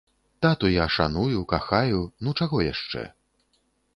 [0.45, 3.07] Тату я шаную, кахаю, ну чаго яшчэ?